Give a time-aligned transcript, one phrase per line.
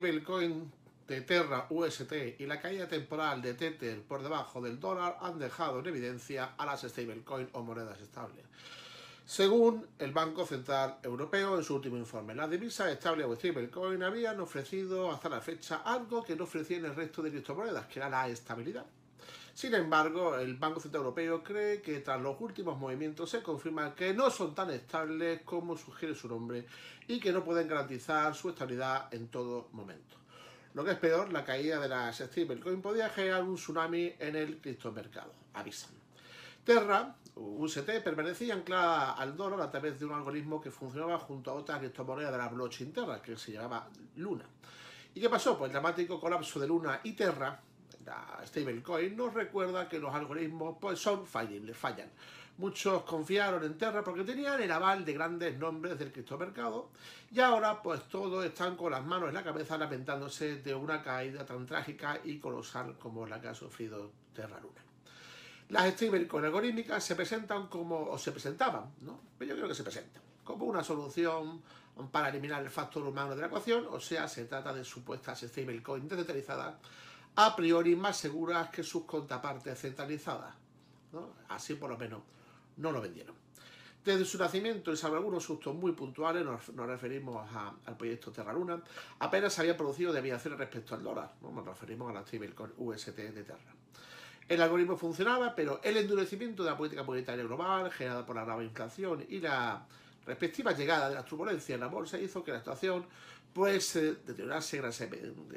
[0.00, 0.70] Bitcoin
[1.08, 5.80] de Terra UST y la caída temporal de Tether por debajo del dólar han dejado
[5.80, 8.44] en evidencia a las stablecoin o monedas estables.
[9.26, 14.38] Según el Banco Central Europeo en su último informe, las divisas estables o stablecoin habían
[14.38, 18.28] ofrecido hasta la fecha algo que no ofrecían el resto de criptomonedas, que era la
[18.28, 18.86] estabilidad.
[19.58, 24.14] Sin embargo, el Banco Central Europeo cree que tras los últimos movimientos se confirma que
[24.14, 26.64] no son tan estables como sugiere su nombre
[27.08, 30.16] y que no pueden garantizar su estabilidad en todo momento.
[30.74, 34.60] Lo que es peor, la caída de las stablecoin podía generar un tsunami en el
[34.60, 35.90] criptomercado, avisan.
[36.62, 41.54] Terra, UST, permanecía anclada al dólar a través de un algoritmo que funcionaba junto a
[41.54, 44.44] otra criptomoneda de la blockchain Terra, que se llamaba Luna.
[45.16, 45.58] ¿Y qué pasó?
[45.58, 47.60] Pues el dramático colapso de Luna y Terra,
[48.04, 52.10] la stablecoin, nos recuerda que los algoritmos pues, son fallibles, fallan.
[52.58, 56.90] Muchos confiaron en Terra porque tenían el aval de grandes nombres del criptomercado
[57.30, 61.46] y ahora pues todos están con las manos en la cabeza lamentándose de una caída
[61.46, 64.82] tan trágica y colosal como la que ha sufrido Terra Luna.
[65.68, 69.20] Las stablecoin algorítmicas se presentan como, o se presentaban, ¿no?
[69.38, 71.62] Pero yo creo que se presentan como una solución
[72.10, 76.08] para eliminar el factor humano de la ecuación, o sea, se trata de supuestas stablecoin
[76.08, 76.74] descentralizadas
[77.40, 80.56] a priori más seguras que sus contrapartes centralizadas.
[81.12, 81.34] ¿no?
[81.48, 82.20] Así por lo menos
[82.78, 83.36] no lo vendieron.
[84.04, 87.48] Desde su nacimiento, y salvo algunos sustos muy puntuales, nos, referimos
[87.86, 88.82] al proyecto Terra Luna,
[89.20, 91.32] apenas se había producido deviaciones respecto al dólar.
[91.40, 91.52] ¿no?
[91.52, 93.72] Nos referimos a la stablecoin UST de Terra.
[94.48, 98.64] El algoritmo funcionaba, pero el endurecimiento de la política monetaria global, generada por la grave
[98.64, 99.86] inflación y la
[100.26, 103.06] respectiva llegada de las turbulencias en la bolsa, hizo que la situación
[103.52, 104.82] pues, se deteriorase,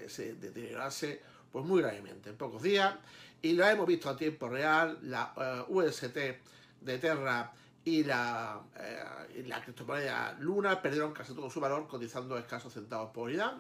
[0.08, 2.96] se deteriorase pues, muy gravemente en pocos días.
[3.42, 6.18] Y lo hemos visto a tiempo real, la uh, UST
[6.82, 7.52] de Terra
[7.84, 13.30] y la, eh, la criptomoneda Luna perdieron casi todo su valor cotizando escasos centavos por
[13.30, 13.54] unidad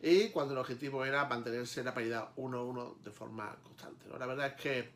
[0.00, 4.06] y cuando el objetivo era mantenerse en la paridad 1-1 de forma constante.
[4.18, 4.90] La verdad es que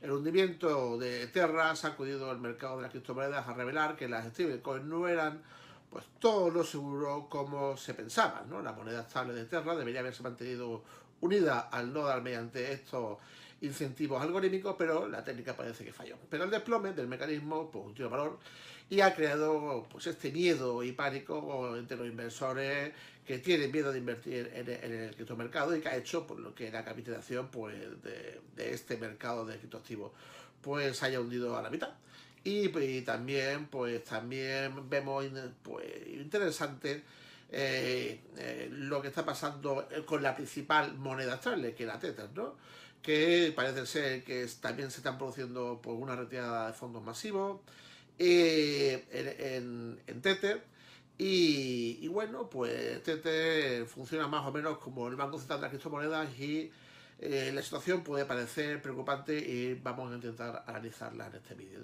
[0.00, 4.26] el hundimiento de Terra ha sacudido el mercado de las criptomonedas a revelar que las
[4.26, 5.42] stablecoins no eran
[5.90, 8.44] pues todo lo seguro como se pensaba.
[8.48, 8.60] ¿no?
[8.60, 10.82] La moneda estable de Terra debería haberse mantenido
[11.20, 13.18] unida al nodal mediante estos
[13.60, 16.16] incentivos algorítmicos, pero la técnica parece que falló.
[16.28, 18.38] Pero el desplome del mecanismo pues, tiene valor
[18.88, 22.92] y ha creado pues, este miedo y pánico entre los inversores
[23.26, 26.70] que tienen miedo de invertir en, el criptomercado y que ha hecho por lo que
[26.70, 30.12] la capitalización pues, de, este mercado de criptoactivos
[30.60, 31.90] pues haya hundido a la mitad.
[32.44, 32.68] Y,
[33.00, 35.24] también pues también vemos
[35.64, 37.02] pues, interesante
[37.50, 42.30] eh, eh, lo que está pasando con la principal moneda estable, que es la Tether,
[42.34, 42.56] ¿no?
[43.06, 47.60] que parece ser que también se están produciendo por una retirada de fondos masivos
[48.18, 50.64] eh, en, en, Tether.
[51.16, 56.38] Y, bueno, pues Tether funciona más o menos como el Banco Central de las Criptomonedas
[56.38, 56.72] y
[57.20, 61.80] eh, la situación puede parecer preocupante y vamos a intentar analizarla en este vídeo.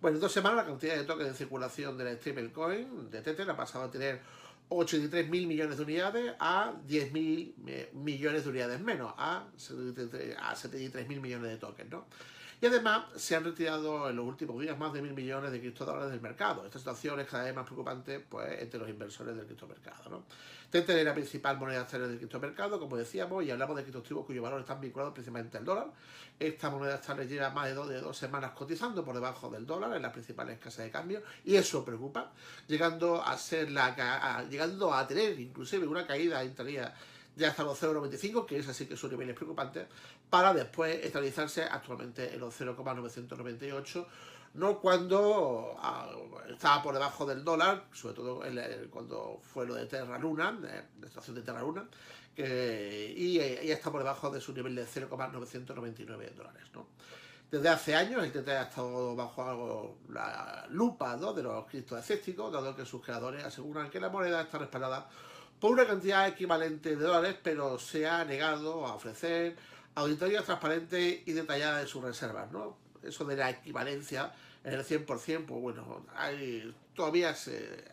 [0.00, 3.48] Bueno, en dos semanas la cantidad de tokens de circulación de la stablecoin de Tether
[3.50, 4.20] ha pasado a tener
[4.68, 11.08] 83 mil millones de unidades a 10 mil eh, millones de unidades menos, a 73
[11.08, 12.06] mil millones de tokens, ¿no?
[12.60, 16.10] Y además se han retirado en los últimos días más de mil millones de criptodólares
[16.10, 16.64] del mercado.
[16.64, 20.10] Esta situación es cada vez más preocupante pues, entre los inversores del criptomercado.
[20.10, 20.24] ¿no?
[20.70, 24.42] Tether es la principal moneda estable del criptomercado, como decíamos, y hablamos de criptoactivos cuyos
[24.42, 25.86] valores están vinculados principalmente al dólar.
[26.38, 30.12] Esta moneda estable lleva más de dos, semanas cotizando por debajo del dólar en las
[30.12, 32.32] principales casas de cambio, y eso preocupa,
[32.66, 36.92] llegando a ser la llegando a tener inclusive una caída intraría
[37.36, 39.86] de hasta los 0,95, que es así que su nivel es preocupante,
[40.30, 44.06] para después estabilizarse actualmente en los 0,998,
[44.54, 46.08] no cuando ah,
[46.48, 48.42] estaba por debajo del dólar, sobre todo
[48.90, 50.56] cuando fue lo de Terra Luna,
[51.00, 51.88] la situación de Terra Luna,
[52.36, 56.62] y, está por debajo de su nivel de 0,999 dólares.
[57.50, 62.84] Desde hace años el TT ha estado bajo la lupa de los criptoescépticos, dado que
[62.84, 65.08] sus creadores aseguran que la moneda está respaldada
[65.64, 69.56] por una cantidad equivalente de dólares, pero se ha negado a ofrecer
[69.94, 72.52] auditorías transparentes y detalladas de sus reservas.
[72.52, 72.76] ¿no?
[73.02, 74.30] eso de la equivalencia
[74.62, 76.04] en el 100%, pues bueno,
[76.94, 77.34] todavía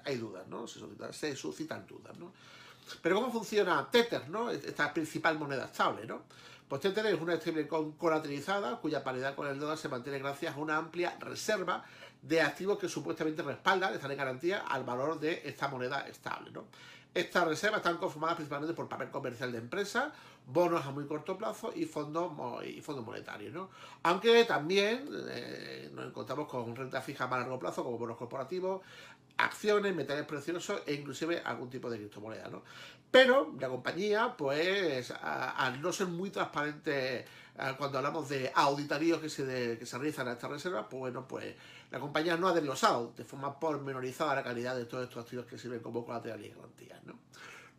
[0.03, 0.67] hay dudas, ¿no?
[0.67, 2.33] Se suscitan, se suscitan dudas, ¿no?
[3.01, 4.49] Pero ¿cómo funciona Tether, ¿no?
[4.49, 6.23] Esta principal moneda estable, ¿no?
[6.67, 10.59] Pues Tether es una stablecoin colateralizada cuya paridad con el dólar se mantiene gracias a
[10.59, 11.85] una amplia reserva
[12.21, 16.65] de activos que supuestamente respaldan, están en garantía al valor de esta moneda estable, ¿no?
[17.13, 20.13] Estas reservas están conformadas principalmente por papel comercial de empresas,
[20.47, 22.31] bonos a muy corto plazo y fondos,
[22.65, 23.53] y fondos monetarios.
[23.53, 23.69] ¿no?
[24.03, 28.81] Aunque también eh, nos encontramos con renta fija a más largo plazo, como bonos corporativos,
[29.41, 32.47] acciones, metales preciosos e inclusive algún tipo de criptomoneda.
[32.49, 32.63] ¿no?
[33.09, 37.25] Pero la compañía, pues, al no ser muy transparente
[37.77, 41.53] cuando hablamos de auditoríos que se, que se realizan a estas reservas, pues bueno, pues
[41.91, 45.57] la compañía no ha desglosado de forma pormenorizada la calidad de todos estos activos que
[45.57, 47.03] sirven como colateral y garantías.
[47.03, 47.19] ¿no?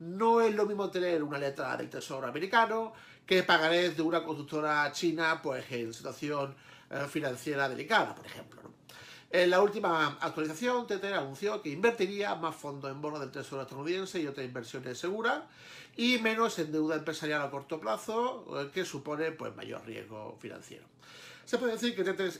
[0.02, 2.92] no es lo mismo tener una letra del Tesoro americano
[3.24, 6.54] que pagarés de una constructora china pues en situación
[6.90, 8.61] eh, financiera delicada, por ejemplo.
[9.32, 14.20] En la última actualización, Tether anunció que invertiría más fondos en bonos del Tesoro estadounidense
[14.20, 15.44] y otras inversiones seguras
[15.96, 20.84] y menos en deuda empresarial a corto plazo, eh, que supone pues, mayor riesgo financiero.
[21.46, 22.30] Se puede decir que Tether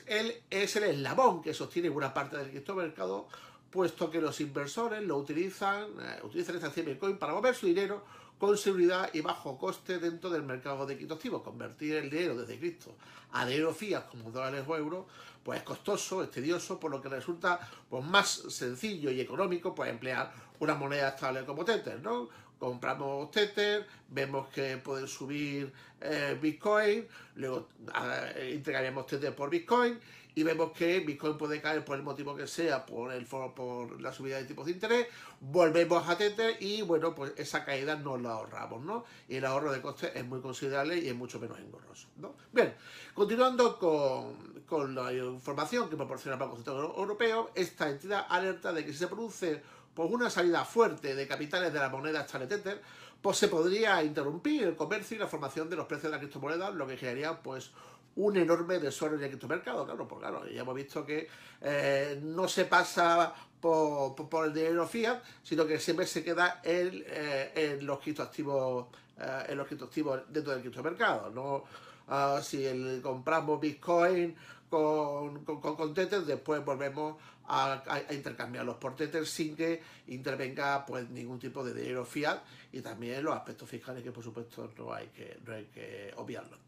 [0.51, 3.27] es el eslabón que sostiene buena parte del criptomercado,
[3.71, 8.05] puesto que los inversores lo utilizan, eh, utilizan esta stablecoin para mover su dinero
[8.37, 11.41] con seguridad y bajo coste dentro del mercado de criptoactivos.
[11.41, 12.95] Convertir el dinero desde cripto
[13.31, 15.05] a dinero fiat como dólares o euros,
[15.43, 17.59] pues es costoso, es tedioso, por lo que resulta
[17.89, 22.29] pues, más sencillo y económico pues, emplear una moneda estable como Tether, ¿no?
[22.63, 29.99] compramos Tether, vemos que pueden subir eh, Bitcoin, luego uh, Tether por Bitcoin
[30.35, 34.11] y vemos que Bitcoin puede caer por el motivo que sea, por el por la
[34.11, 35.07] subida de tipos de interés,
[35.39, 39.05] volvemos a Tether y bueno, pues esa caída nos la ahorramos, ¿no?
[39.27, 42.35] Y el ahorro de coste es muy considerable y es mucho menos engorroso, ¿no?
[42.51, 42.73] Bien,
[43.13, 48.85] continuando con, con la información que proporciona el Banco Central Europeo, esta entidad alerta de
[48.85, 49.61] que si se produce
[49.93, 52.81] pues una salida fuerte de capitales de la moneda estable Tether,
[53.21, 56.71] pues se podría interrumpir el comercio y la formación de los precios de la criptomoneda,
[56.71, 57.71] lo que generaría pues
[58.15, 61.27] un enorme desorden en el criptomercado, claro, porque claro, ya hemos visto que
[61.61, 67.51] eh, no se pasa por, el dinero fiat, sino que siempre se queda en, eh,
[67.55, 68.87] en los criptoactivos
[69.19, 71.63] eh, en los criptoactivos dentro del criptomercado, no
[72.07, 72.65] ah, si
[73.01, 74.35] compramos Bitcoin
[74.69, 77.17] con, con, Tether, después volvemos
[77.47, 82.41] a, intercambiarlos por Tether sin que intervenga pues ningún tipo de dinero fiat
[82.71, 86.59] y también los aspectos fiscales que por supuesto no hay que, no hay que obviarlos.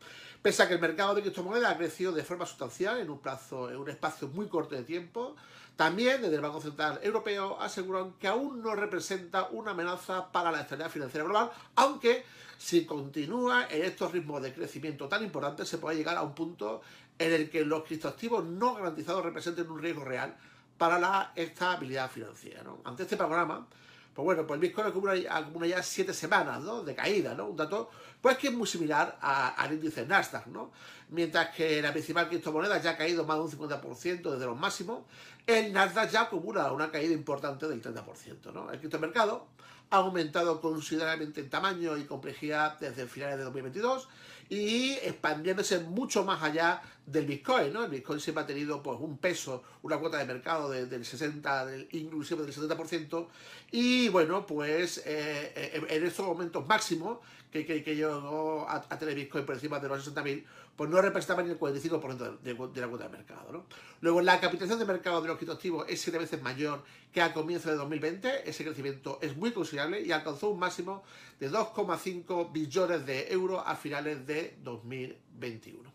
[0.41, 3.69] Pese a que el mercado de criptomonedas ha crecido de forma sustancial en un plazo,
[3.69, 5.35] en un espacio muy corto de tiempo,
[5.75, 10.61] también desde el Banco Central Europeo aseguran que aún no representa una amenaza para la
[10.61, 12.23] estabilidad financiera global, aunque
[12.57, 16.81] si continúa en estos ritmos de crecimiento tan importantes se puede llegar a un punto
[17.17, 20.35] en el que los criptoactivos no garantizados representen un riesgo real
[20.77, 22.63] para la estabilidad financiera.
[22.83, 23.67] Ante este panorama,
[24.13, 27.47] pues bueno, pues el Bitcoin acumula, ya siete semanas de caída, ¿no?
[27.47, 27.89] Un dato
[28.21, 30.71] pues que es muy similar al índice Nasdaq, ¿no?
[31.09, 35.03] Mientras que la principal criptomoneda ya ha caído más de un 50% desde los máximos,
[35.45, 38.71] el Nasdaq ya acumula una caída importante del 30%, ¿no?
[38.71, 39.47] El criptomercado
[39.91, 44.07] ha aumentado considerablemente en tamaño y complejidad desde finales de 2022
[44.49, 47.83] y expandiéndose mucho más allá del Bitcoin, ¿no?
[47.83, 51.87] El Bitcoin siempre ha tenido pues un peso, una cuota de mercado del 60, del,
[51.91, 53.27] inclusive del 70%,
[53.71, 57.19] y bueno, pues eh, eh, en estos momentos máximos
[57.51, 60.43] que, que, llegó a, tener Bitcoin por encima de los 60.000,
[60.75, 63.65] pues no representaba ni el 45% de, de, la cuota de mercado, ¿no?
[64.01, 66.83] Luego, la capitalización de mercado de los criptoactivos es siete veces mayor
[67.13, 71.03] que al comienzo de 2020, ese crecimiento es muy considerable y alcanzó un máximo
[71.39, 75.94] de 2,5 billones de euros a finales de 2021.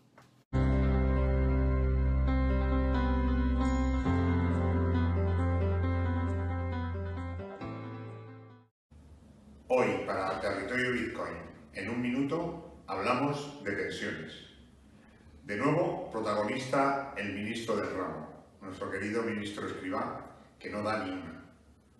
[9.73, 11.37] Hoy, para Territorio Bitcoin,
[11.71, 14.33] en un minuto hablamos de pensiones.
[15.45, 20.25] De nuevo, protagonista el ministro del ramo, nuestro querido ministro Escribá,
[20.59, 21.45] que no da ni una.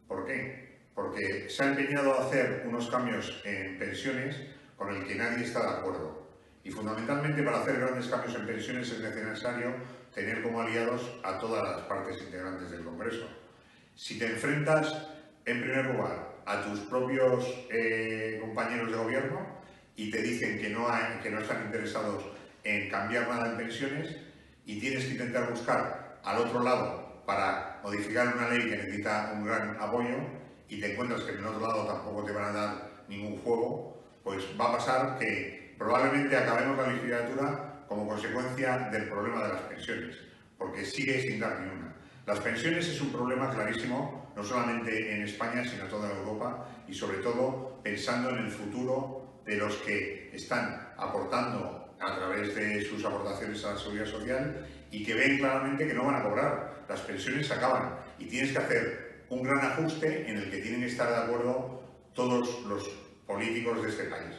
[0.05, 0.81] ¿Por qué?
[0.93, 4.35] Porque se ha empeñado a hacer unos cambios en pensiones
[4.75, 6.27] con el que nadie está de acuerdo.
[6.65, 9.75] Y fundamentalmente para hacer grandes cambios en pensiones es necesario
[10.13, 13.29] tener como aliados a todas las partes integrantes del Congreso.
[13.95, 15.07] Si te enfrentas,
[15.45, 19.47] en primer lugar, a tus propios eh, compañeros de gobierno
[19.95, 20.87] y te dicen que no,
[21.21, 22.23] que no están interesados
[22.63, 24.15] en cambiar nada en pensiones
[24.65, 29.45] y tienes que intentar buscar al otro lado para modificar una ley que necesita un
[29.45, 30.15] gran apoyo
[30.69, 34.01] y te encuentras que en el otro lado tampoco te van a dar ningún juego,
[34.23, 39.61] pues va a pasar que probablemente acabemos la legislatura como consecuencia del problema de las
[39.63, 40.15] pensiones,
[40.57, 41.80] porque sigue sin dar.
[42.25, 46.93] Las pensiones es un problema clarísimo, no solamente en España, sino en toda Europa, y
[46.93, 53.03] sobre todo pensando en el futuro de los que están aportando a través de sus
[53.03, 56.83] aportaciones a la seguridad social y que ven claramente que no van a cobrar.
[56.87, 60.81] Las pensiones se acaban y tienes que hacer un gran ajuste en el que tienen
[60.81, 62.87] que estar de acuerdo todos los
[63.25, 64.35] políticos de este país.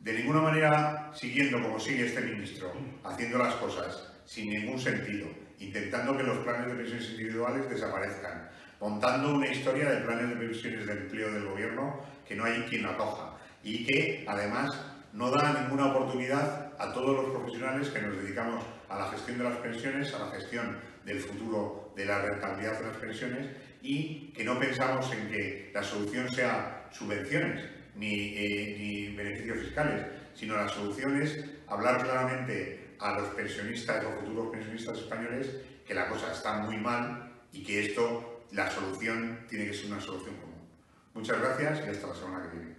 [0.00, 2.72] De ninguna manera siguiendo como sigue este ministro,
[3.04, 5.26] haciendo las cosas sin ningún sentido,
[5.58, 10.86] intentando que los planes de pensiones individuales desaparezcan, montando una historia de planes de pensiones
[10.86, 14.70] de empleo del gobierno que no hay quien acoja y que además
[15.14, 19.44] no da ninguna oportunidad a todos los profesionales que nos dedicamos a la gestión de
[19.44, 23.46] las pensiones, a la gestión del futuro de la rentabilidad de las pensiones
[23.80, 27.64] y que no pensamos en que la solución sea subvenciones
[27.96, 30.04] ni, eh, ni beneficios fiscales,
[30.34, 35.48] sino la solución es hablar claramente a los pensionistas o futuros pensionistas españoles
[35.86, 40.00] que la cosa está muy mal y que esto, la solución, tiene que ser una
[40.00, 40.68] solución común.
[41.14, 42.78] Muchas gracias y hasta la semana que viene.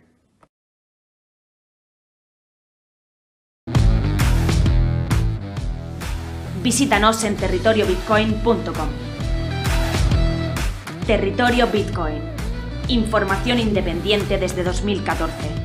[6.61, 8.89] Visítanos en territoriobitcoin.com.
[11.07, 12.21] Territorio Bitcoin.
[12.89, 15.58] Información independiente desde 2014.